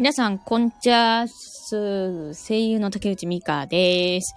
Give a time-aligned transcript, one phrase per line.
[0.00, 2.32] 皆さん、こんちゃす。
[2.32, 4.34] 声優の竹内美香です。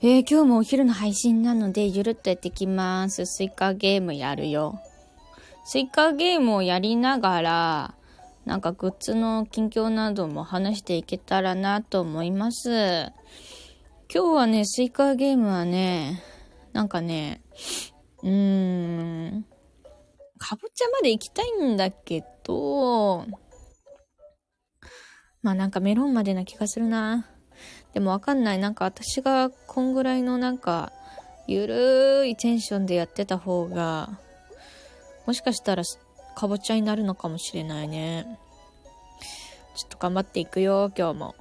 [0.00, 3.26] えー、今日もお昼の配信なので、ゆるっとやってきます。
[3.26, 4.80] スイカゲームやるよ。
[5.66, 7.94] スイカゲームをやりながら、
[8.46, 12.70] なんかグッズの近況なども話していけたらなと思います。
[12.70, 13.12] 今
[14.08, 16.22] 日はね、スイカゲームはね、
[16.72, 17.42] なんかね、
[18.22, 19.46] うーん、
[20.38, 23.26] かぼちゃまで行きたいんだけど、
[25.44, 27.26] まあなんかメロンまでな気がするな。
[27.92, 28.58] でもわかんない。
[28.58, 30.90] なんか私がこんぐらいのなんか、
[31.46, 34.18] ゆるーいテンションでやってた方が、
[35.26, 35.82] もしかしたら
[36.34, 38.38] かぼちゃになるのかもしれないね。
[39.76, 41.34] ちょっと頑張っていくよ、今日も。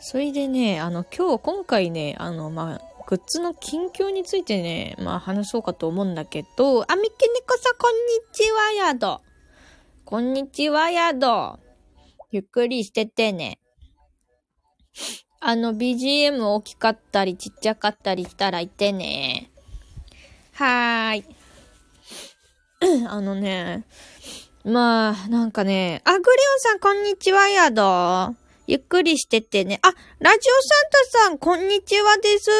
[0.00, 7.98] それでね、あの、今日、今回ね、あの、まあ、グッズの近況についてね、まあ話そうかと思うんだけど、あみけねこさん、こんに
[8.32, 9.20] ちは、やど。
[10.06, 11.65] こんにちは、やど。
[12.36, 13.58] ゆっくりしててね。
[15.40, 19.50] あの、BGM 大きかったりちっちゃかったりしたらいてね。
[20.52, 21.24] はーい。
[23.08, 23.86] あのね、
[24.64, 28.34] まあ、なんかね、あ、グリオンさん、こんにちは、やど。
[28.66, 29.78] ゆっくりしててね。
[29.80, 32.50] あ、ラジオサンタさん、こんにちはです。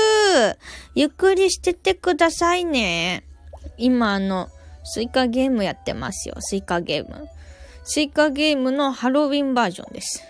[0.94, 3.24] ゆっくりしててくださいね。
[3.76, 4.48] 今、あの、
[4.84, 6.36] スイカゲームやってますよ。
[6.38, 7.28] スイカゲーム。
[7.88, 10.24] スイカゲームのハロウィンバージョンです。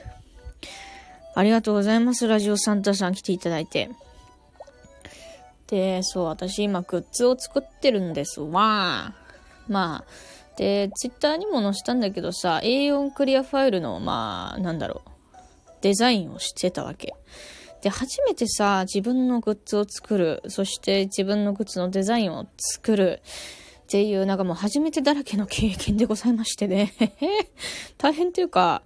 [1.34, 2.26] ありがとうございます。
[2.26, 3.88] ラジオサンタさん来ていただいて。
[5.66, 9.14] で、そう、私今グッズを作ってるんですわ。
[9.68, 10.04] まあ、
[10.58, 15.10] で、ツイッターにも載せたんだけどさ、A4 クリアファイルの、まあ、なんだろう。
[15.80, 17.14] デザインをしてたわけ。
[17.80, 23.22] で、初めてさ、自分のグッズを作る、そして自分のグッズのデザインを作る
[23.86, 26.92] っていう、なんかもう初めてだらけの経験でございましてね。
[27.98, 28.82] 大変っていうか、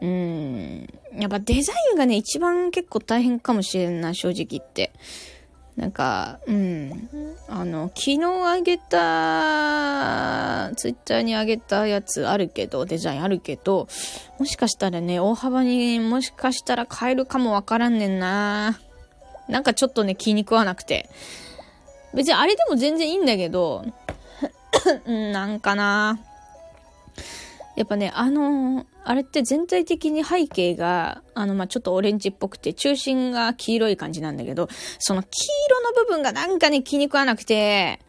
[0.00, 0.88] うん、
[1.18, 4.92] やっぱデザインがね、一番結構大変かもしれんな、正直言って。
[5.76, 7.08] なんか、うん。
[7.48, 13.88] あの、昨日あげた、ツイッターにあげたやつあるけど、デザインあるけど、
[14.38, 18.80] もしかしたらね、大幅にもしかしたら変えるかもわからんねんな。
[19.48, 21.10] なんかちょっとね、気に食わなくて。
[22.14, 23.84] 別にあれでも全然いいんだけど、
[25.06, 26.20] なんかな。
[27.76, 34.68] やっぱね、あのー、あれって全体的に背景が、あの、まあ、ちょっとオレンジっぽくて、中心が黄色い感じなんだけど、
[34.98, 35.28] その黄
[35.68, 38.00] 色の部分がなんかね、気に食わなくて、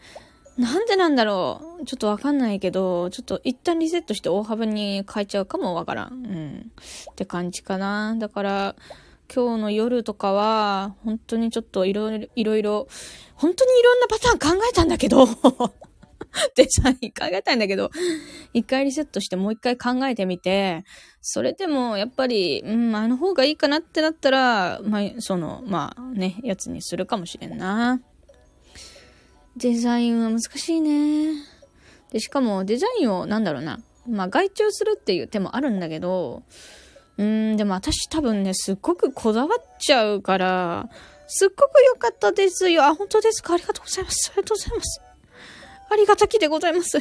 [0.57, 6.09] なんでなんだろうちょっとわかんないけど、ちょっと一旦リセットして大幅に変えちゃうかもわからん。
[6.09, 6.71] うん。
[7.11, 8.15] って感じかな。
[8.19, 8.75] だから、
[9.33, 12.87] 今日の夜とかは、本当にちょっといろいろ、いろいろ、
[13.35, 15.25] 本当にいろんなパターン考えたんだけど
[16.55, 17.91] デザイン考えたいんだけど、
[18.53, 20.83] 一回リセットしてもう一回考えてみて、
[21.21, 28.01] それでもやっぱり、うん、あの方がいいかなってなったら、まあ、その、まあね、やつにするかもしれんな。
[29.57, 31.33] デザインは難しいね。
[32.11, 33.79] で、しかもデザインを、なんだろうな。
[34.07, 36.43] まあ、外注するっていう手もあるんだけど、
[37.17, 40.89] うん、でも私多分ね、すっごくこだわっちゃうから、
[41.27, 42.83] すっごく良かったですよ。
[42.83, 44.31] あ、本当ですかありがとうございます。
[44.31, 45.10] ありがとうございます。
[45.91, 46.99] ありがたきでございます。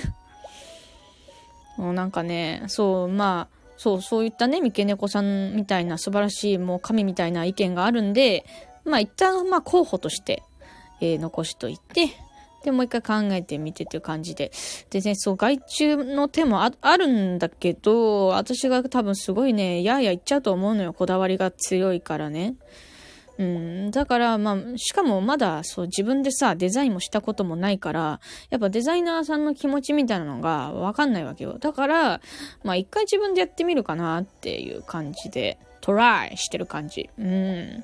[1.77, 8.45] もうなんかね、そう、まあ、そう、そういったね、三毛猫さんみたいな素晴らしい、もう神みたいな意見があるんで、
[8.85, 10.43] まあ一旦、まあ候補として、
[11.01, 12.11] えー、残しといて、
[12.65, 14.53] で、もう一回考えてみてっていう感じで。
[14.91, 20.93] でね、そう、外注の手もああるんだけど、私が多分すごいね、やーや言っちゃうと思うのよ。
[20.93, 22.57] こだわりが強いからね。
[23.41, 28.21] うん、だから、まあ、しかもまだ、そう、自分でさ、デザインもしたこともないから、
[28.51, 31.57] やっぱデザイナーさんの気持ちみたいなのがわかんないわけよ。
[31.59, 32.21] だから、
[32.65, 37.09] まあ、一回自分でやってみるかなっていう感じで、トライしてる感じ。
[37.19, 37.83] うん。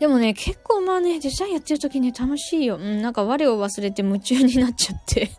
[0.00, 2.78] でもね、結構まあね、デザインやってる時ね、楽しいよ。
[2.78, 5.30] うん、なんか我を忘れて夢中になっちゃって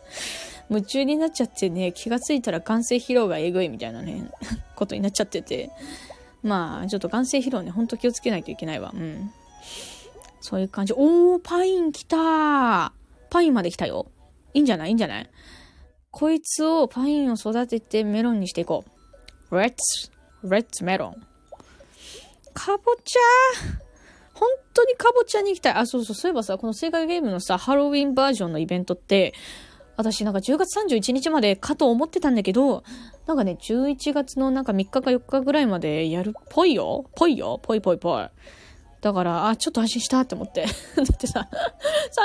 [0.70, 4.30] 夢中になっちゃってね、気がついたら完成披露がえぐいみたいなね、
[4.76, 5.70] ことになっちゃってて。
[6.42, 8.92] まあ、ちょっと眼性疲労ね、ほんと気をつけないといけないわ。
[8.94, 9.30] うん。
[10.40, 10.92] そういう感じ。
[10.96, 12.92] おー、パイン来た
[13.30, 14.06] パインまで来たよ。
[14.54, 14.88] いいんじゃない？
[14.88, 15.30] いいんじゃない？
[16.10, 18.84] こいつを、パインを育ててメロンにしていこ
[19.50, 19.56] う。
[19.56, 20.10] レッツ、
[20.42, 21.14] レッツメロン。
[22.52, 23.20] かぼちゃ
[24.34, 25.72] 本当にかぼちゃに行きたい。
[25.74, 29.32] あ、そうそう、そういえばさ、この正解ゲームのさ、ハロウィンバージョンのイベントって、
[29.96, 32.82] 私なんか10月31日までかと思ってたんだけど、
[33.26, 37.04] なんかね、11月のなんか3日か4日ぐらいまでやるっぽいよ？
[37.14, 37.60] ぽいよ？
[37.62, 38.26] ぽいぽいぽい。
[39.00, 40.64] だから、あ、ちょっと安心したって思って。
[40.96, 41.48] だってさ、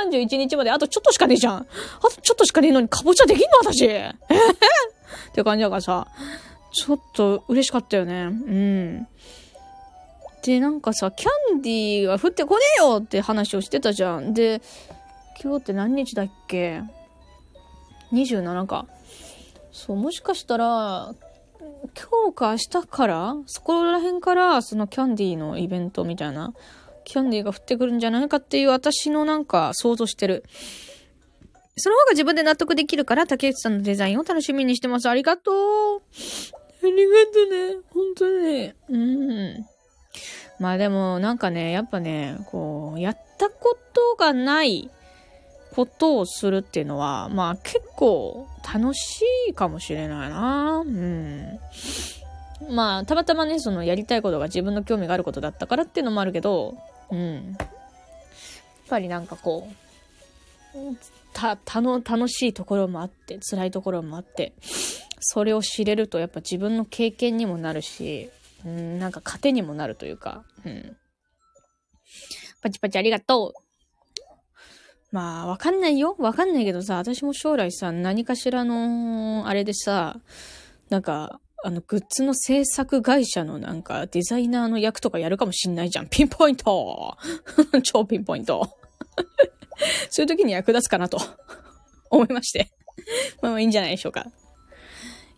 [0.07, 1.55] 31日まであとちょっとしかねえじゃん。
[1.57, 1.65] あ
[2.03, 3.57] とちょっとしかねえのにかぼちゃできんの？
[3.63, 6.07] 私えー、って感じだからさ、
[6.71, 8.23] ちょっと嬉しかったよね。
[8.23, 9.07] うん。
[10.43, 14.33] で、なんかさ、キャンディーが降ってこねえよって話をしてたじゃん。
[14.33, 14.61] で、
[15.43, 16.81] 今日って何日だっけ？
[18.13, 18.87] ?27 か。
[19.71, 21.13] そう、もしかしたら、
[21.95, 26.53] 今日か明日から、そこら辺から、そのキャンディーのイベントみたいな、
[27.03, 30.43] キャンディーが降ってくるんじゃないかっていう私のなんか想像してる。
[31.77, 35.07] その方が自分で納得できるから、竹内さんのデザインを楽しみにしてます。
[35.07, 36.01] ありがとう。
[36.01, 37.75] ありがとうね。
[37.93, 38.73] 本当に。
[38.89, 39.65] うん。
[40.59, 44.89] まあでも、なんかね、やっぱね、こう、やったことがない
[45.77, 50.83] ことをするっていうのは、まあ結構楽しいかもしれないな。
[50.83, 51.59] うん。
[52.71, 56.75] まあ、たまたまね、そのやりたいことが自分の興味があることだったからっていうのもあるけど、
[57.11, 57.55] うん。
[57.59, 57.67] やっ
[58.89, 59.69] ぱりなんかこ
[60.73, 60.77] う、
[61.33, 64.53] た、たの、楽しいところもあって、辛いところもあって、
[65.19, 68.31] それを知れるとやっぱ自分の経験にもなるし、
[68.65, 70.97] うん、なんか糧にもなるというか、うん。
[72.63, 73.66] パチパチありがとう。
[75.17, 76.15] まあ、わかんないよ。
[76.19, 80.19] わかんないけどさ、私も将来さ、何かしらの、あれでさ、
[80.89, 86.07] なんか、あの、グッズの制作会社のなんか、デザイナーの役とかやるかもしんないじゃん。
[86.07, 87.17] ピンポイント
[87.81, 88.77] 超ピンポイント
[90.11, 91.17] そういう時に役立つかなと
[92.11, 92.69] 思いまして。
[93.41, 94.27] まあいいんじゃないでしょうか。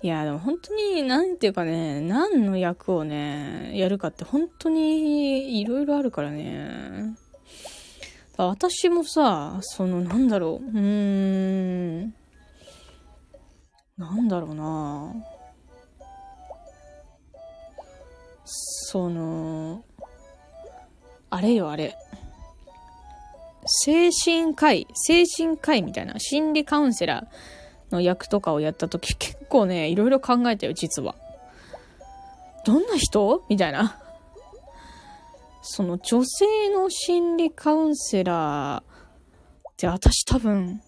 [0.02, 7.16] いや、でも本当に、なんていうかね、何の役をね、やるかって本当にいろいろあるからね。
[8.48, 10.80] 私もさ、その、なんだろう、うー
[12.06, 12.14] ん、
[13.98, 15.14] なんだろうな
[18.46, 19.84] その、
[21.30, 21.98] あれよあれ。
[23.66, 31.14] 精神科医、精神科医みたいな、心理カウンセラーの役とかをやった時結構ね、いろいろ考えたよ、実は。
[32.66, 33.44] どんな人？
[33.50, 34.02] みたいな。
[35.72, 40.82] その女性の心理カウンセラーって私多分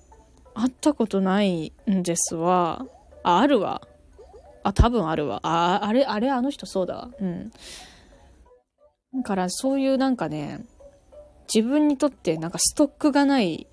[0.56, 2.88] 会ったことないんですわ。
[3.22, 3.84] あ、あるわ。
[4.64, 5.40] あ、多分あるわ。
[5.44, 7.10] あ、あれ、あれ、あの人そうだわ。
[7.22, 7.52] うん。
[9.14, 10.66] だからそういうなんかね、
[11.54, 13.68] 自分にとってなんかストックがない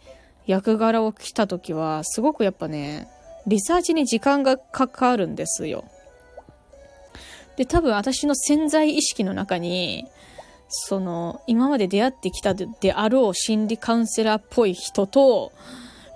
[0.47, 3.09] 役柄を来た時は、すごくやっぱね、
[3.47, 5.87] リサーチに時間がかかるんですよ。
[7.57, 10.07] で、多分私の潜在意識の中に、
[10.69, 15.53] その、今まで出会ってきたであろう心理カウンセラーっぽい人と、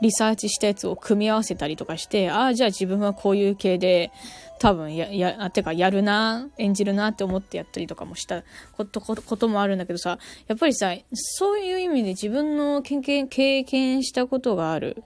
[0.02, 4.10] リサーチしたやつを組み合わせたりとかして、ああ、じゃあ自分はこういう系で、
[4.58, 8.42] 多分や、や、てかやるな、演じるなって思ってやったりとかもした
[8.76, 10.18] こと、こともあるんだけどさ、
[10.48, 15.04] やっぱりさ、そういう意味で自分の経験、経験したことがある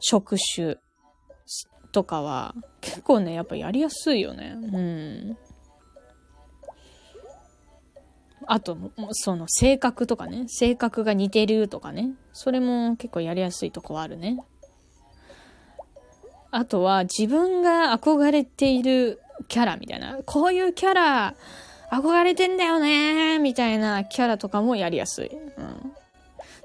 [0.00, 0.76] 職種
[1.92, 4.54] とかは、結構ね、やっぱやりやすいよね。
[4.56, 5.36] うん。
[8.50, 8.78] あと、
[9.12, 14.38] その性格とかね、性格が似てるとかね、それも結構やりやすいとこはあるね。
[16.50, 21.34] あとは自分が憧れているキャラみたいな、こういうキャラ
[21.92, 25.30] 憧れてんだよねみたいなキャラとかもやりやすい。
[25.30, 25.92] うん。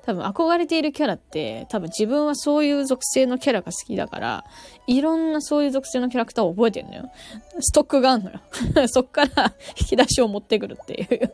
[0.06, 4.44] 多分憧れているキャラって、多分自分はそういう属性のキャラが好きだから、
[4.86, 7.10] いろんなそういう属性のキャラクターを覚えてんのよ。
[7.62, 8.42] ストックがあんのよ。
[8.88, 11.34] そっから 引き出しを持ってくるっていう。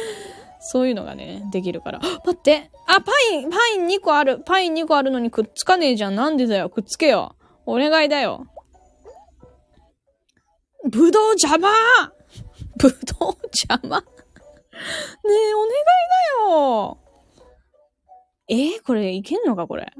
[0.60, 2.00] そういうのがね、できるから。
[2.00, 4.40] 待ってあ、パイン、パイン2個ある。
[4.44, 6.14] パイン2個あるのにくっつかねえじゃん。
[6.14, 6.68] なんでだよ。
[6.68, 7.34] くっつけよ。
[7.64, 8.46] お願いだよ。
[10.84, 11.68] ぶどう邪魔
[12.76, 13.36] ぶどう
[13.66, 14.06] 邪魔ね
[15.24, 15.70] え、お願い
[16.48, 17.01] だよ。
[18.52, 19.90] えー、これいけんのかこれ？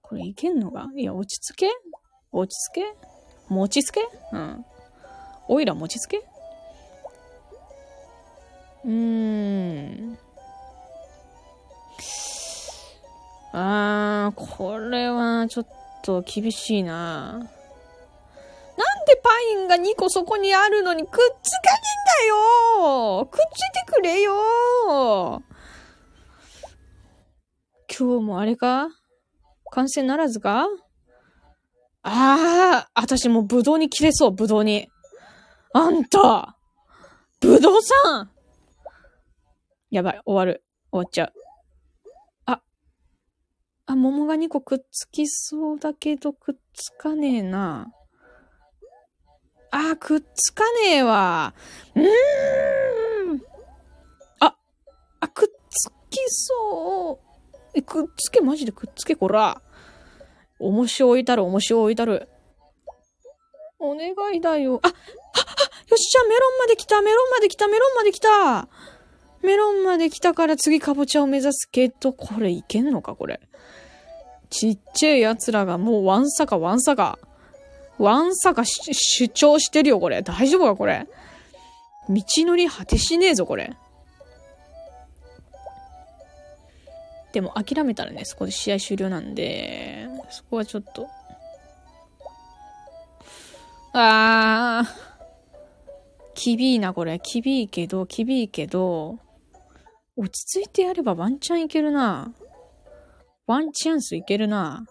[0.00, 0.88] これいけんのか？
[0.96, 1.70] いや、落ち着け
[2.32, 2.82] 落ち着け
[3.48, 4.00] 持ちつけ？
[4.32, 4.64] うん。
[5.46, 6.24] おいら持ちつけ？
[8.84, 10.18] うーん。
[13.52, 15.66] あー、これはちょっ
[16.02, 17.32] と厳しいな。
[17.34, 17.48] なんで
[19.22, 21.30] パインが2個そこにあるのにくっつかね
[22.24, 22.26] えんだ
[23.20, 24.32] よくっついてくれよ
[27.94, 28.88] 今日もあれか？
[29.70, 30.66] 完成ならずか？
[32.02, 34.88] ああ、私もうブドウに切れそう、ブドウに。
[35.74, 36.56] あんた
[37.40, 38.30] ブドウさん
[39.90, 40.64] やばい、終わる。
[40.90, 41.32] 終わっちゃう。
[42.46, 42.62] あ、
[43.86, 47.92] あ、桃が2個くっつきそうだけど、くっつかねえな。
[49.70, 51.54] あ、くっつかねえわ。
[51.94, 52.04] うー
[53.34, 53.42] ん。
[54.40, 54.56] あ
[55.20, 57.31] あ、くっつきそう。
[57.74, 59.60] え、くっつけ、マジでくっつけ、こら。
[60.58, 62.28] 面白置いたる、面白置いたる。
[63.78, 64.80] お願いだよ。
[64.82, 64.96] あ、あ、あ、よ
[65.94, 68.68] っしゃ、メロンまで来た、メロンまで来た、メロンまで来た。
[69.42, 73.40] メロンまで来たから次かぼちゃを目指すけど、これいけんのか、これ。
[74.50, 77.18] ちっちゃい奴らがもうワンサかワンサか。
[77.98, 80.22] ワンサか主張してるよ、これ。
[80.22, 81.08] 大丈夫か、これ。
[82.08, 83.76] 道のり果てしねえぞ、これ。
[87.32, 91.08] でも諦めたらね、そこで試合終了なんで、そこはちょっと。
[93.94, 95.12] あー。
[96.34, 97.20] きびいな、これ。
[97.20, 99.18] きびいけど、きびいけど、
[100.16, 102.34] 落ち着いてやればワンチャンいけるな。
[103.46, 104.84] ワンチャンスいけるな。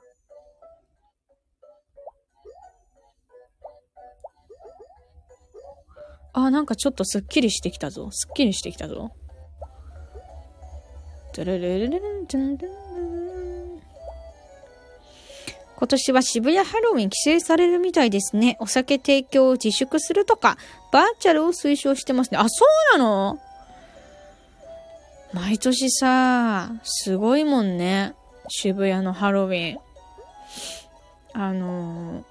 [6.33, 8.09] あ、なんかちょっとスッキリしてきたぞ。
[8.11, 9.11] スッキリしてきたぞ。
[15.75, 18.57] 今年は渋谷ハロウィン規制されるみたいですね。
[18.59, 20.57] お酒提供を自粛するとか、
[20.91, 22.37] バーチャルを推奨してますね。
[22.37, 23.39] あ、そうなの
[25.33, 28.13] 毎年さ、すごいもんね。
[28.49, 29.79] 渋谷のハロウィン。
[31.33, 32.23] あのー、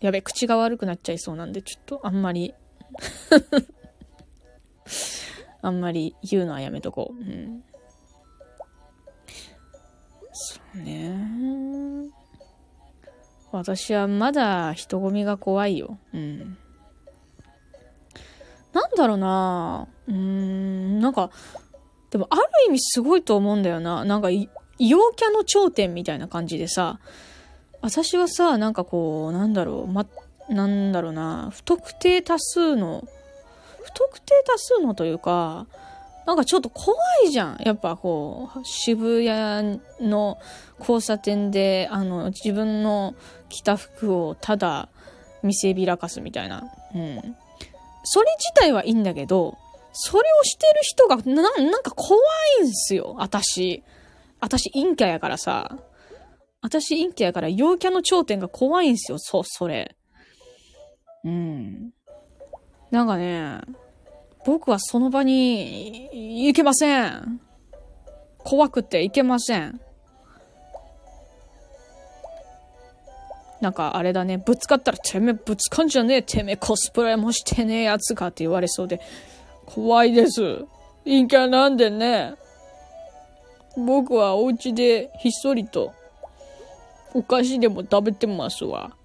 [0.00, 2.54] やべ、口が悪くなっちゃいそうなんで、ちょっとあんまり
[5.62, 7.20] あんまり言うのはやめとこう。
[7.20, 7.62] うん。
[10.32, 12.10] そうね。
[13.52, 15.98] 私はまだ人混みが怖いよ。
[16.14, 16.56] うん。
[18.72, 21.30] なんだろうなうーん、なんか、
[22.10, 24.04] でもある意味すごいと思うんだよな。
[24.04, 24.48] なんか、陽
[25.12, 26.98] キャの頂点みたいな感じでさ、
[27.82, 30.06] 私はさ、なんかこう、なんだろう、ま、
[30.48, 33.04] なんだろうな、不特定多数の、
[33.82, 35.66] 不特定多数のというか、
[36.26, 37.56] なんかちょっと怖いじゃん。
[37.64, 40.38] やっぱこう、渋谷の
[40.78, 43.14] 交差点で、あの、自分の
[43.48, 44.88] 着た服をただ
[45.42, 46.72] 見せびらかすみたいな。
[46.94, 47.36] うん。
[48.04, 49.56] それ自体はいいんだけど、
[49.92, 52.18] それをしてる人が、な、なんか怖
[52.60, 53.14] いんすよ。
[53.18, 53.82] 私。
[54.40, 55.76] 私、陰キャやからさ。
[56.62, 59.18] 私、陰キャやから、陽キャの頂点が怖いんすよ。
[59.18, 59.96] そう、それ。
[61.24, 61.90] うん。
[62.90, 63.60] なんかね、
[64.44, 67.40] 僕はその場に行けません。
[68.38, 69.80] 怖くて行けません。
[73.60, 79.00] なんかあれだね、ぶつかったらてめえぶつかんじゃねえ、てめえコスプレもしてねえやつかって言われそうで、
[79.66, 80.64] 怖いです。
[81.04, 82.34] 陰キャなんでね。
[83.76, 85.92] 僕はお家でひっそりと
[87.14, 88.96] お菓子でも食べてますわ。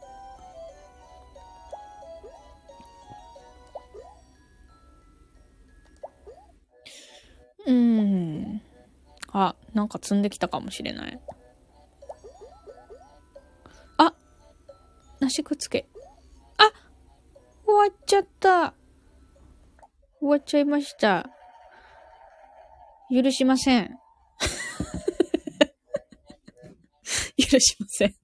[7.67, 8.61] うん。
[9.33, 11.19] あ、なんか積んできたかもしれない。
[13.97, 14.13] あ
[15.19, 15.85] 梨くっつけ。
[16.57, 16.71] あ
[17.65, 18.73] 終わっちゃった。
[20.19, 21.29] 終わっちゃいました。
[23.13, 23.99] 許しません。
[27.37, 28.15] 許しません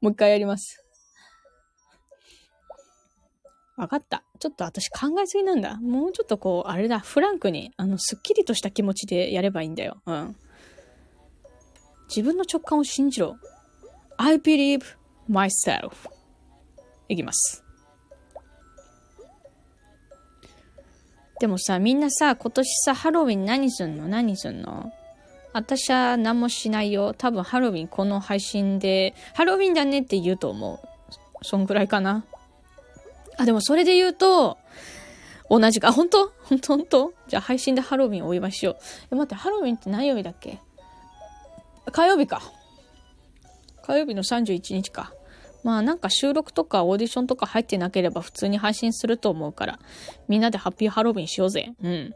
[0.00, 0.85] もう一回やります。
[3.76, 4.22] わかった。
[4.38, 5.76] ちょっと私考えすぎなんだ。
[5.76, 9.98] もうちょっとこう、あれだ、フランクに、あの、すっきりとした気持ちでやればいいんだよ。
[10.06, 10.36] うん。
[12.08, 13.36] 自分の直感を信じろ。
[14.16, 14.82] I believe
[15.28, 15.92] myself.
[17.08, 17.62] いきます。
[21.38, 24.08] でもさ、みんなさ、今年さ、ハロウィン何すんの？
[24.08, 24.90] 何すんの？
[25.52, 27.12] 私は何もしないよ。
[27.12, 30.88] 多分ハロウィンこの配信で、ハロウィンだねって言うと思う。
[31.42, 32.24] そんぐらいかな。
[33.38, 34.58] あ、でもそれで言うと、
[35.48, 35.88] 同じか。
[35.88, 36.32] あ、本当？
[36.44, 36.76] 本当？
[36.76, 37.12] 本当？
[37.28, 38.76] じゃあ配信でハロウィンお祝いしよう。
[39.12, 40.60] え、待って、ハロウィンって何曜日だっけ？
[41.92, 42.42] 火曜日か。
[43.82, 45.12] 火曜日の31日か。
[45.62, 49.78] まあなんか収録とかオーディションとか入ってなければ普通に配信すると思うから、
[50.28, 51.74] みんなでハッピーハロウィンしようぜ。
[51.82, 52.14] うん。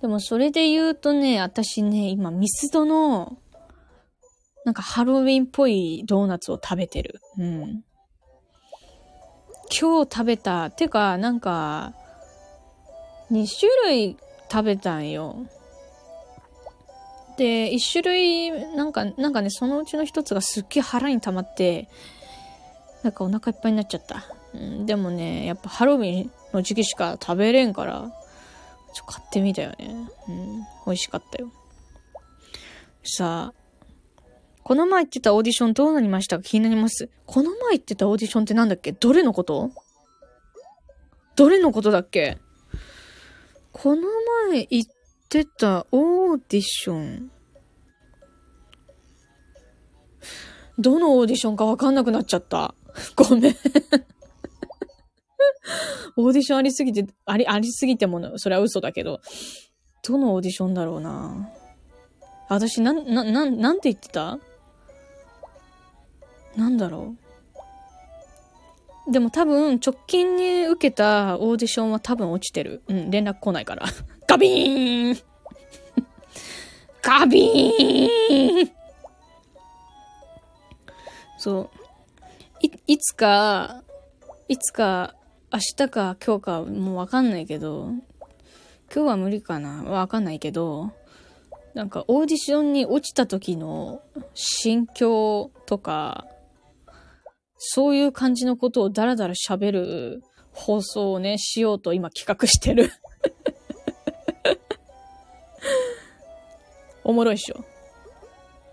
[0.00, 3.38] でもそれで言うとね、私ね、今ミスドの、
[4.64, 7.20] なんかハロウィンっぽいドーナツを食べてる。
[7.38, 7.84] うん。
[9.70, 11.94] 今日食べた、てか、なんか、
[13.30, 14.16] 2種類
[14.50, 15.46] 食べたんよ。
[17.36, 21.88] で、1種類、なんか、なんかね、そのうちの1つがすっげえ腹に溜まって、
[23.02, 24.24] なんかお腹いっぱいになっちゃった。
[24.52, 28.10] うん、でもね、やっぱハロウィンの時期しか食べれんから、
[28.92, 29.94] ちょっと、買ってみたよね。
[30.28, 31.50] うん、美味しかったよ。
[33.04, 33.59] さあ、
[34.70, 36.36] この前言ってたオーディションどうなりました？
[36.36, 37.08] か気になります。
[37.26, 38.92] この前言ってたオーディションってなんだっけ？
[38.92, 39.72] どれのこと？
[41.34, 42.38] どれのことだっけ？
[43.72, 44.02] この
[44.48, 44.92] 前行っ
[45.28, 47.32] てたオーディション。
[50.78, 52.72] どのオーディションかわかんなくなっちゃった。
[53.16, 53.56] ごめん
[56.16, 59.20] オーディションありすぎて、あり、ありすぎても、それは嘘だけど、
[60.04, 61.50] どのオーディションだろうな。
[62.48, 64.38] 私、なん、な、な、なんて言ってた？
[66.60, 67.14] なんだろ
[69.08, 69.12] う？
[69.12, 72.82] でも多分、直近に受けたオーディションは多分落ちてる。
[72.86, 73.86] うん、連絡来ないから。
[74.28, 75.18] ガビーン
[77.02, 78.70] ガビーン
[81.38, 81.70] そう。
[82.60, 83.82] い、いつか、
[84.48, 85.14] いつか
[85.50, 87.94] 明日か今日かもうわかんないけど、
[88.94, 89.82] 今日は無理かな？
[89.84, 90.92] わかんないけど、
[91.72, 94.02] なんかオーディションに落ちた時の
[94.34, 96.26] 心境とか、
[97.62, 102.90] そういう感じのことをダラダラ喋る放送をね、しようと今企画してる
[107.04, 107.62] おもろいっしょ。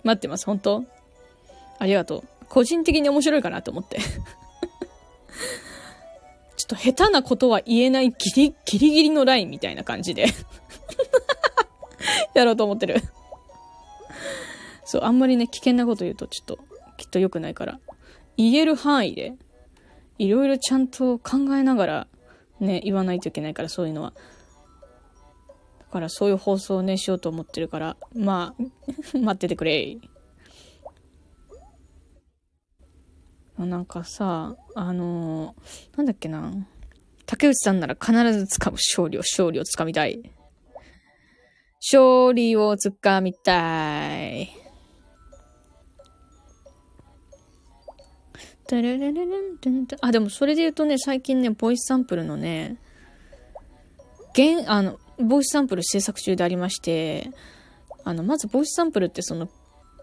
[0.06, 0.86] 待ってます、本当
[1.80, 2.24] ありがとう。
[2.48, 4.00] 個人的に面白いかなと思って
[6.56, 10.28] ちょっと下手なことは言えないギリ、ギリギリのラインみたいな感じで
[12.34, 13.02] やろうと思ってる
[14.86, 16.60] そう、あんまりね、危険なこと言うとちょっと、
[16.96, 17.82] きっと良くないから。
[18.38, 19.34] 言える範囲で、
[20.20, 22.08] いろいろちゃんと考えながら、
[22.60, 24.14] ね、言わないといけないから、そういうのは。
[25.80, 28.64] だからそういう放送をね、しようと思ってるから、まあ、
[29.18, 29.98] 待っててくれ。
[33.58, 36.54] なんかさ、あのー、なんだっけな。
[37.26, 40.32] 竹内さんなら必ず掴む勝利を、勝利を掴みたい。
[41.82, 44.67] 勝利を掴みたい。
[50.02, 52.78] あ、でもそれで言うとね、最近ね、ボイスサンプルのね、
[54.34, 57.32] 現、あの、ボイスサンプル制作中でありまして、
[58.04, 59.50] あの、まずボイスサンプルってその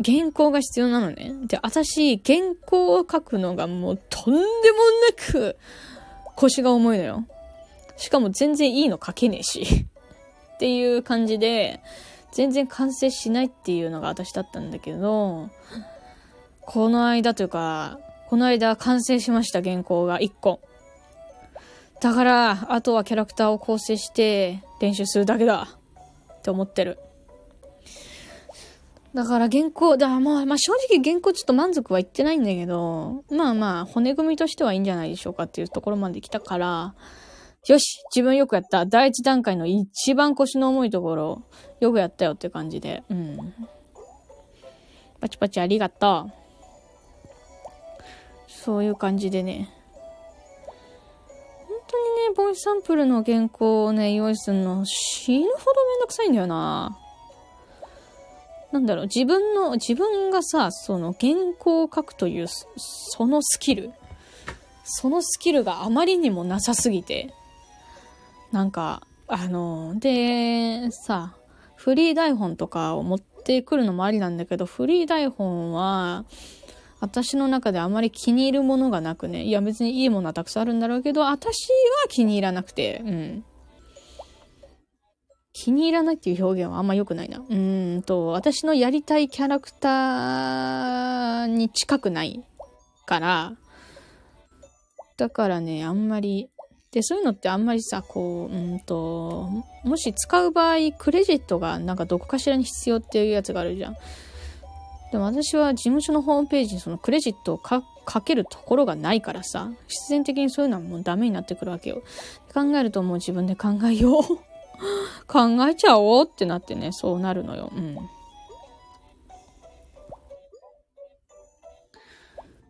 [0.05, 1.33] 原稿が必要なのね。
[1.47, 4.51] で、私、原稿を書くのがもうとんでもな
[5.17, 5.57] く
[6.37, 7.27] 腰が重いのよ。
[7.97, 9.87] しかも全然いいの書けねえし
[10.55, 11.81] っていう感じで、
[12.33, 15.49] 全然完成しないっていうのが私だったんだけど、
[16.61, 20.61] この間というか、この間完成しました原稿が1個。
[22.01, 25.69] だから、あとはキャラクターを構成して練習するだけだ
[26.33, 26.99] って思ってる。
[29.15, 36.95] だから原稿、だまあ、まあ正直原稿ちょっと満足はいってないんだけど、まあまあ骨組みとしてはいいんじゃないでしょうかっていうところまで来たから、
[37.67, 41.43] よし自分よくやった第一段階の一番腰の重いところ、
[41.81, 43.55] よくやったよって感じで、うん。
[45.21, 46.44] パチパチありがとう。
[48.65, 49.69] そういう感じでね。
[51.69, 56.99] 本当にね、ボイスサンプルの原稿をね、用意するの死ぬほどめんどくさいんだよな。
[58.73, 63.93] なんだろう、自分の、自分がさ、その原稿を書くという、そのスキル、
[64.83, 67.35] そのスキルがあまりにもなさすぎて、
[68.51, 71.37] なんか、あの、で、さ、
[71.77, 76.25] フリー台本とかを持ってくるのもありなんだけど、フリー台本は、
[77.05, 81.69] 私の中であまり気に入るものがなくね、いや別にいいものはたくさんあるんだろうけど、私
[82.03, 83.45] は気に入らなくて、うん。
[85.53, 87.43] 気に入らないっていう表現はあんま良くないな。
[87.47, 92.43] うんと、私のやりたいキャラクターに近くない
[93.05, 93.53] から、
[95.19, 96.49] だからね、あんまり、
[96.91, 99.51] で、そういうのってあんまりさ、こう、うんと、
[99.85, 103.97] もし使う場合、クレジットがなんかどこかしらに必要っていうやつがあるじゃん。
[105.13, 107.83] でも私は事務所のホームページにそのクレジットをか
[108.25, 112.03] けるところがないからさ、必然的にそういうのはもうダメになってくるわけよ。
[112.53, 114.23] 考えるともう自分で考えよう。
[115.27, 117.71] 考えちゃおうってなってね、そうなるのよ。
[117.75, 117.97] うん。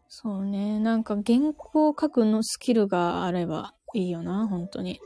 [0.09, 0.79] そうね。
[0.79, 5.01] なんか原稿書くのスキルがあればいいよな、本当に。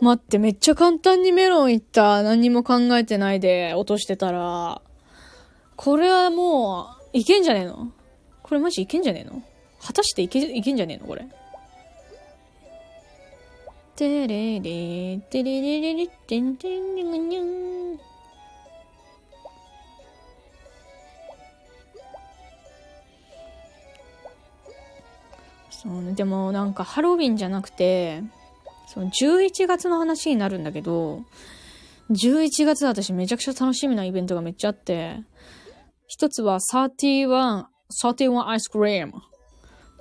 [0.00, 2.22] 待って、めっちゃ簡単にメロンいった。
[2.22, 4.80] 何も考えてないで落としてたら。
[5.76, 7.92] これはもう、いけんじゃねえの？
[8.42, 9.42] これマジいけんじゃねえの？
[9.82, 11.06] 果たしていけ、いけんじゃねえの？
[11.06, 11.26] これ。
[13.96, 18.00] てれれ、てれれれれ、てんてんにぐにゅん。
[25.70, 28.22] そうね、でもなんかハロウィンじゃなくて、
[28.92, 31.22] その11月の話になるんだけど、
[32.10, 35.20] 11月私めちゃくちゃ楽しみなイベントがめっちゃあって、
[36.08, 37.66] 一つは31、
[38.02, 39.12] 31アイスクリーム、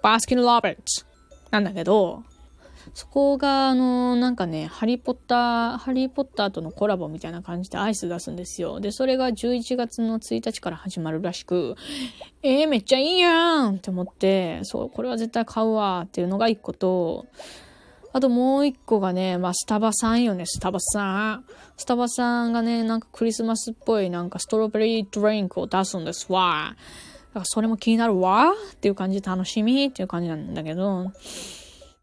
[0.01, 1.05] バスキン・ロビッツ
[1.51, 2.23] なんだけど、
[2.95, 8.79] そこが、あの、なんかね、ハリーポッター、ハリーポッターとのコラボみたいな感じでアイス出すんですよ。
[8.79, 11.75] で、それが11月の1日から始まるらしく、
[12.41, 17.27] えー、めっちゃいいやんって思って、そう、これは絶対買うわっていうのが一個と、
[18.11, 21.45] あともう一個がね、まあ、スタバさんよね、スタバさん。
[21.77, 26.75] スタバさんがね、なんかクリスマスっぽいなんかストロベリードリンクを出すんですわ。
[27.29, 31.11] だからそれも気になるわっていう感じで楽しみっていう感じなんだけど、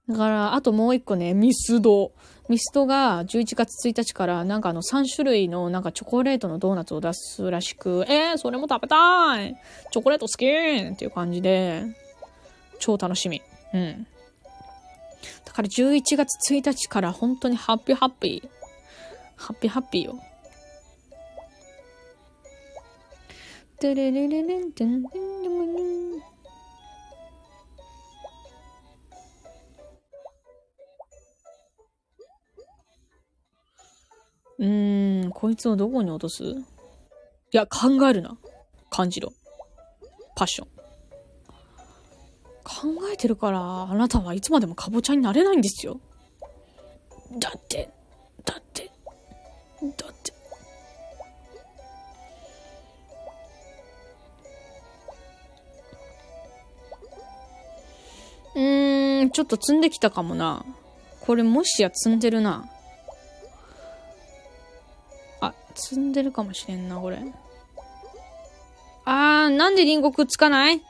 [0.08, 2.12] だから、あともう一個ね、ミスド。
[2.48, 9.56] ミスドが11月1日からなんかあの3種類のなんかチョコレートのドーナツを出すらしく、えー、それも食べたい
[9.90, 11.82] チョコレート好きっていう感じで、
[12.78, 13.42] 超楽しみ。
[13.74, 14.06] うん。
[15.46, 18.48] だから11月1日から本当にハッピーハッピー。
[19.36, 20.20] ハッピーハッピーよ。
[23.78, 25.26] テレレレレンテンテンテン
[34.58, 36.42] うーん、こいつをどこに落とす？
[36.44, 36.56] い
[37.52, 38.38] や、考えるな。
[38.90, 39.32] 感じろ。
[40.34, 40.75] パッション。
[43.16, 45.98] えてるから、あなたはいつまでもカボチャになれないんですよ。
[47.38, 47.88] だって、
[48.44, 48.90] だって、
[49.96, 50.32] だって。
[58.54, 60.64] うーん、ちょっと積んできたかもな。
[61.20, 62.68] これもしや積んでるな。
[65.40, 67.18] あ、積んでるかもしれんな、これ。
[69.04, 70.82] あー、なんでリンゴくっつかない？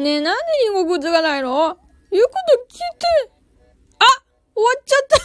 [0.00, 1.76] ねえ、なんでリンゴくっつかないの？
[2.10, 3.06] 言うこと聞いて。
[3.98, 4.04] あ
[4.54, 5.16] 終わっちゃった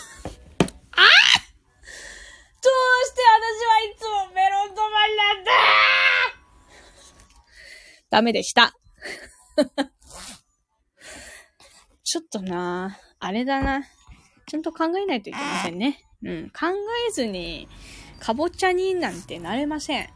[1.01, 1.03] あ
[2.61, 2.73] どう
[3.07, 5.51] して私はいつもメロン止まりなんだ
[8.09, 8.73] ダメでした。
[12.03, 13.85] ちょっとなあれだな。
[14.45, 16.03] ちゃんと考えないといけませんね。
[16.21, 16.49] うん。
[16.49, 16.67] 考
[17.07, 17.69] えずに、
[18.19, 20.09] かぼちゃになんてなれません。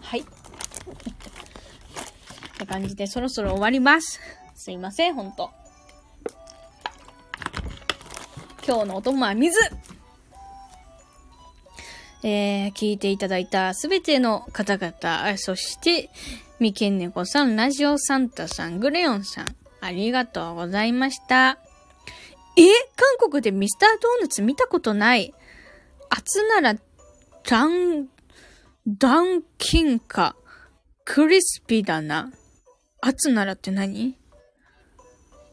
[0.00, 0.24] はい。
[2.60, 4.20] って感じでそろそろ終わります。
[4.54, 5.50] すいません、ほんと。
[8.66, 9.58] 今日のお供は水
[12.22, 16.10] えー、聞いていただいたすべての方々、そして、
[16.58, 19.46] みけんねこさん、ラジオサンタさん、グレヨンさん、
[19.80, 21.58] ありがとうございました。
[22.58, 22.62] え
[23.18, 25.32] 韓国でミスタードーナツ見たことない。
[26.10, 26.78] 厚なら、
[27.48, 28.08] ダン、
[28.86, 30.36] ダンキンか。
[31.06, 32.30] クリスピーだな。
[33.00, 34.16] 厚ならって何？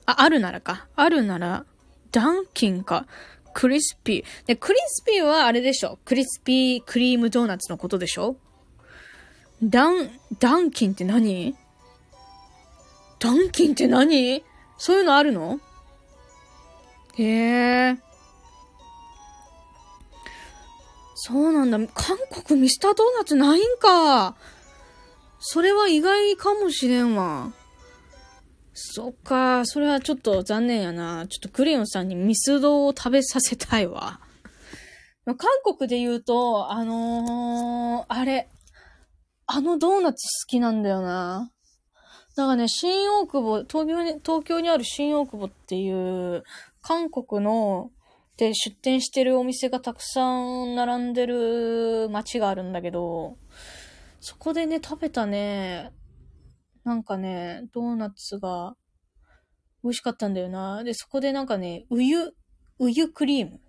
[0.06, 0.88] あ、あるならか。
[0.96, 1.66] あるなら、
[2.12, 3.06] ダンキンか。
[3.54, 4.48] クリスピー。
[4.48, 6.00] で、クリスピーはあれでしょ。
[6.06, 8.38] クリスピークリームドーナツのことでしょ
[9.64, 11.56] ダン、ダンキンって何？
[13.20, 14.44] ダンキンって何？
[14.78, 15.60] そういうのあるの？
[17.18, 17.24] へ
[17.90, 17.98] え。
[21.16, 21.80] そうなんだ。
[21.96, 24.36] 韓国ミスタードーナツないんか。
[25.40, 27.52] それは意外かもしれんわ。
[28.74, 31.26] そっか、それはちょっと残念やな。
[31.28, 34.20] ちょっとクレヨンさんにミスドを食べさせたいわ。
[35.26, 38.50] 韓国で言うと、あのー、あれ、
[39.46, 41.52] あのドーナツ好きなんだよな。
[42.36, 46.44] だからね、新大久保、東京に、東京にある新大久保っていう、
[46.82, 47.90] 韓国の、
[48.38, 53.38] で出店してるお店がたくさん並んでる街があるんだけど、
[54.20, 55.94] そこでね、食べたね、
[56.84, 58.76] なんかね、ドーナツが
[59.84, 60.84] 美味しかったんだよな。
[60.84, 62.34] で、そこでなんかね、ウユ、
[62.80, 63.60] ウユクリーム。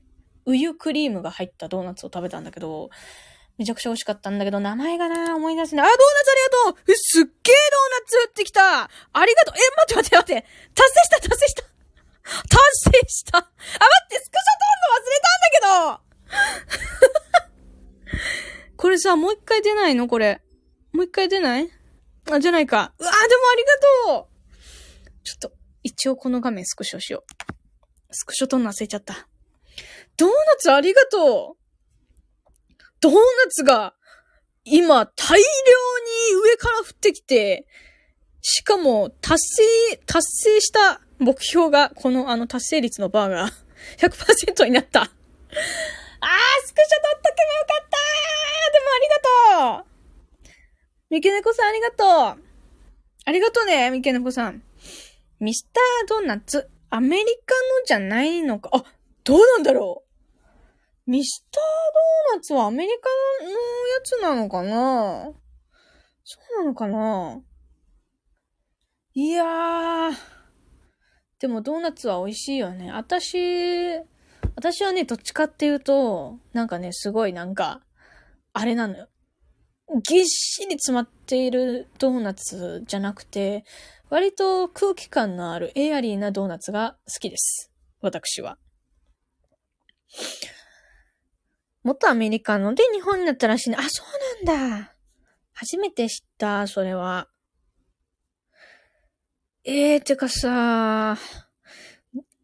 [0.47, 2.91] ウユクリームが入ったドーナツを食べたんだけど、
[3.59, 5.87] めちゃくちゃ美味しかったんだけど、名前がな、思い出せない。
[5.87, 6.93] あ、ドーナツありがとう。
[6.93, 8.85] え、すっげえドーナツ売ってきた。
[8.85, 8.89] あ
[9.27, 9.55] りがとう。
[9.57, 10.47] え、待って待って待って。
[10.75, 11.63] 達成した達成した。
[12.49, 12.57] 達
[12.91, 13.39] 成した。
[13.39, 15.67] あ、待ってスクショ撮るの忘れたんだけ
[18.55, 18.58] ど。
[18.79, 20.07] これさ、もう一回出ないの？
[20.07, 20.41] これ。
[20.93, 21.69] もう一回出ない？
[22.31, 22.95] あ、じゃないか。
[22.99, 23.65] うわーでもあり
[24.07, 27.55] がとうちょっと、一応この画面スクショしよう。
[28.13, 29.29] スクショ撮るの忘れちゃった。
[30.17, 33.19] ドーナツありがとうドーナ
[33.51, 33.95] ツが
[34.65, 35.45] 今大量
[36.37, 37.67] に上から降ってきて、
[38.41, 43.51] しかも達成、達成した目標が、このあの達成率のバーが
[43.99, 45.11] 100%になった。
[46.21, 47.99] あー、スクショ撮っとけばよかった
[48.73, 49.89] でもありがとう。
[51.11, 52.05] 三毛猫さんありがと
[52.41, 52.45] う。
[53.25, 54.63] ありがとうね、三毛猫さん。
[55.41, 58.71] ミスタードーナツ、アメリカのじゃないのか。
[58.73, 58.85] あ、
[59.25, 60.05] どうなんだろ
[61.07, 61.11] う。
[61.11, 61.63] ミスター
[62.33, 63.57] ドーナツはアメリカのや
[64.05, 65.33] つなのかな。
[66.25, 67.41] そうなのかな。
[69.15, 70.15] いやー、
[71.39, 72.93] でもドーナツは美味しいよね。
[72.93, 73.39] 私、
[74.59, 77.81] 私はね、どっちかっていうと、なんかね、すごいなんか、
[78.53, 79.09] あれなのよ。
[80.03, 83.65] ぎっしり詰まっているドーナツじゃなくて、
[84.11, 87.71] 割と空気感のあるエアリーなドーナツが好きです。
[88.01, 88.59] 私は。
[91.85, 93.77] 元アメリカので日本になったらしいね。
[93.79, 94.03] あ、そ
[94.43, 94.97] うなんだ。
[95.53, 97.29] 初めて知った、それは。
[99.63, 101.17] えー、てかさ、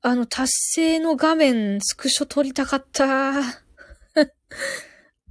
[0.06, 3.32] あの、達成の画面、スクショ撮りたかった。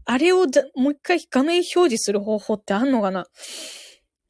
[0.06, 3.28] あれをもう一回画面表示する方法ってあんのかな？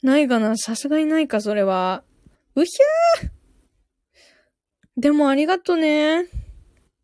[0.04, 0.58] ないかな？
[0.58, 2.04] さすがにないか、それは。
[2.56, 3.30] うひゃー
[4.98, 6.26] でもありがとね。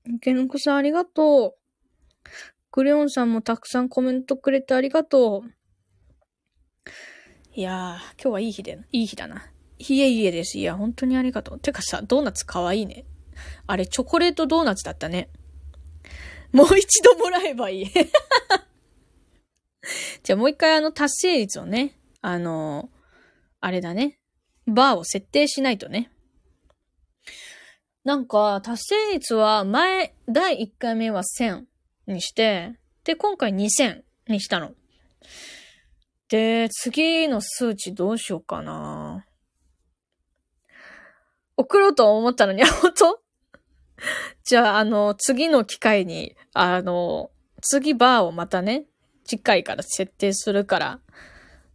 [0.06, 2.30] 池の子さんありがとう。
[2.72, 6.92] クレヨンさんもたくさんコメントくれてありがとう。
[7.54, 9.50] いやー、今日はいい日で、いい日だな。
[9.78, 10.58] いえいえです。
[10.58, 11.60] いや、本当にありがとう。
[11.60, 13.06] てかさ、ドーナツかわいいね。
[13.68, 15.30] あれ、チョコレートドーナツだったね。
[16.52, 17.86] もう一度もらえばいい。
[20.24, 22.90] じゃあもう一回あの達成率をね、あの、
[23.62, 24.20] あれだね。
[24.68, 26.12] バーを設定しないとね。
[28.04, 31.66] なんか、達成率は前、第1回目は1000
[32.08, 34.72] にして、で、今回2000にしたの。
[36.30, 39.26] で、次の数値どうしようかな。
[41.58, 43.22] 送ろうと思ったのに、あ本当？
[44.44, 47.32] じゃあ、あの、次の機会に、あの、
[47.62, 48.86] 次バーをまたね、
[49.26, 51.00] 次回から設定するから、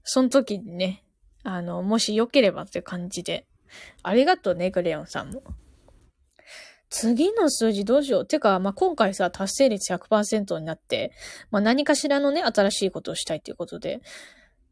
[0.02, 1.04] その時にね、
[1.42, 3.46] あの、もし良ければって感じで。
[4.02, 5.42] ありがとうね、クレヨンさんも。
[6.90, 8.26] 次の数字どうしよう。
[8.26, 11.12] てか、まあ、今回さ、達成率100%になって、
[11.50, 14.00] まあ、何かしらのね、新しいことをしたいということで、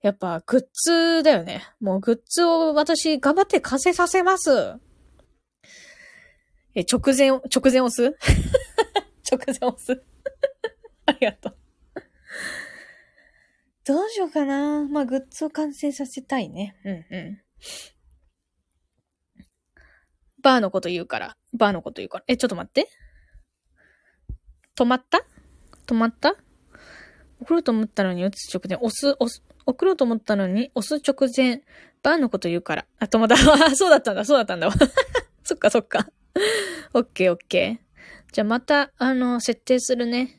[0.02, 1.62] やっぱ、グッズだよね。
[1.80, 4.74] もう、グッズを私、頑張って完成させます。
[6.74, 8.16] え、直前、直前押す？
[9.30, 10.02] 直前押す？
[11.06, 11.56] ありがとう。
[13.84, 14.86] どうしようかな。
[14.88, 16.76] まあ、グッズを完成させたいね。
[16.84, 17.42] うんうん。
[20.40, 21.36] バーのこと言うから。
[21.52, 22.24] バーのこと言うから。
[22.28, 22.88] え、ちょっと待って。
[24.76, 25.24] 止まった？
[25.86, 26.36] 止まった？
[27.40, 31.62] 送ろうと思ったのに打つ直前、押す、押す、送ろうと思ったのに押す直前、
[32.02, 32.86] バーのこと言うから。
[33.00, 33.36] あ、止まった。
[33.76, 34.70] そうだったんだ、そうだったんだ。
[35.42, 36.08] そっかそっか。
[36.94, 38.32] オッケーオッケー。
[38.32, 40.38] じゃあまた、あの、設定するね。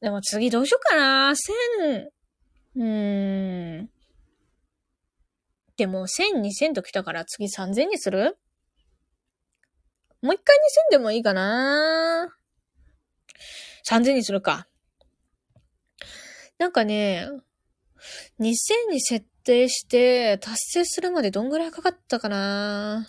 [0.00, 1.34] でも次どうしようかな。
[1.36, 1.54] 千、
[2.76, 3.90] うーん。
[5.76, 8.36] でも、千、二千と来たから次三千にする？
[10.20, 12.32] もう一回二千でもいいかな。
[13.82, 14.68] 三千にするか。
[16.58, 17.28] なんかね、
[18.38, 23.08] 二千に設定して達成するまでどんぐらいかかったかな。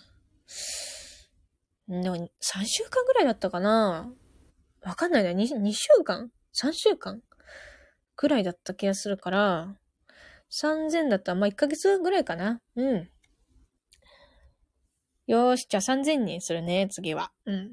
[1.88, 4.10] でも、3週間ぐらいだったかな
[4.82, 5.30] わかんないな。
[5.30, 7.22] 2, 2週間 ?3 週間
[8.16, 9.76] ぐらいだった気がするから、
[10.50, 12.60] 3000だったら、まあ、1ヶ月ぐらいかな。
[12.76, 13.08] うん。
[15.26, 17.32] よーし、じゃあ3000にするね、次は。
[17.46, 17.66] うん。
[17.66, 17.70] っ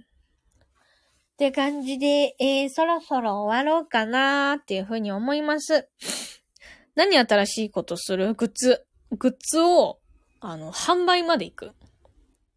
[1.38, 5.89] て感じで、えー、そろそろ終わろうかなーっていうふうに思います。
[6.95, 8.34] 何新しいことする？
[8.36, 8.86] グッズ。
[9.12, 10.00] グッズを、
[10.39, 11.71] あの、販売まで行く。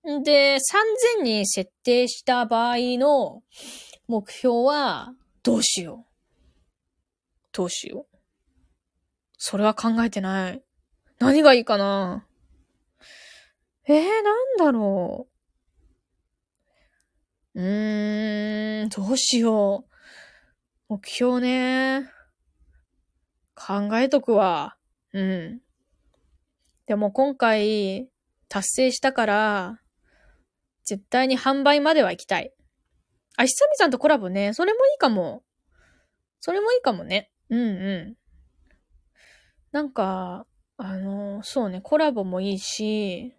[0.04, 3.42] で、3000に設定した場合の
[4.06, 6.14] 目標は、どうしよう。
[7.52, 8.16] どうしよう。
[9.38, 10.62] それは考えてない。
[11.18, 12.26] 何がいいかな
[13.86, 15.26] えー、なんだろ
[17.54, 17.60] う。
[17.60, 19.94] うーん、どうしよう。
[20.88, 22.10] 目標ね。
[23.54, 24.76] 考えとくわ。
[25.14, 25.60] うん。
[26.86, 28.10] でも今回、
[28.48, 29.80] 達成したから、
[30.84, 32.52] 絶対に販売までは行きたい。
[33.36, 34.52] あ、久美さんとコラボね。
[34.52, 35.42] それもいいかも。
[36.40, 37.30] それもいいかもね。
[37.48, 38.16] うんうん。
[39.72, 43.34] なんか、あの、そうね、コラボもいいし、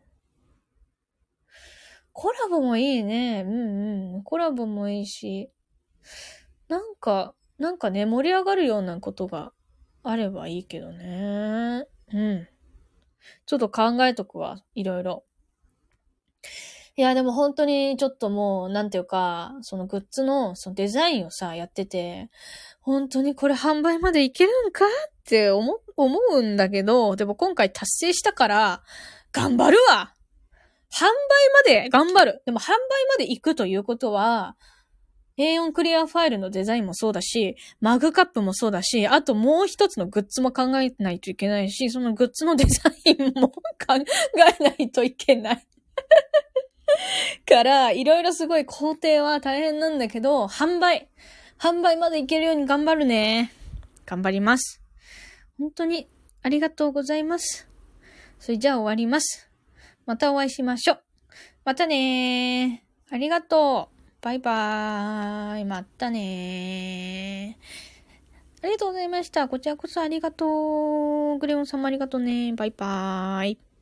[2.12, 3.44] コラボもいいね。
[3.46, 4.24] うんうん。
[4.24, 5.52] コラボもいいし、
[6.68, 9.52] なんか、なんかね、盛り上がるようなことが
[10.04, 11.86] あればいいけどね。
[12.14, 12.48] うん。
[13.46, 14.64] ちょっと考えとくわ。
[14.76, 15.26] いろいろ。
[16.98, 22.30] いや、でも本当にちょっともう、なんていうか、そのグッズのそのデザインをさ、やってて、
[22.80, 28.84] 本当にこれ販売までいけるんかって思、思うんだけど、でも今回達成したから、
[29.34, 30.14] 頑張るわ
[30.90, 31.10] 販売
[31.54, 32.42] まで頑張る。
[32.46, 32.76] でも販売
[33.10, 34.56] まで行くということは、
[35.38, 43.50] A4 クリアファイルのデザインもそうだし、マグカップもそうだし、あともう一つのグッズも考えないといけないし、そのグッズのデザインも
[43.86, 45.68] 考えないといけない
[47.48, 51.08] から、いろいろすごい工程は大変なんだけど、販売。
[51.60, 53.52] 販売までいけるように頑張るね。
[54.06, 54.82] 頑張ります。
[55.58, 56.08] 本当に
[56.44, 57.68] ありがとうございます。
[58.40, 59.50] それじゃあ終わります。
[60.06, 61.02] またお会いしましょう。
[61.64, 63.16] またねー。
[63.16, 63.96] ありがとう。
[64.22, 65.66] バイバーイ。
[65.66, 68.64] またねー。
[68.64, 69.48] ありがとうございました。
[69.48, 71.40] こちらこそありがとう。
[71.40, 72.54] グレオンさんもありがとうね。
[72.54, 73.75] バイバーイ。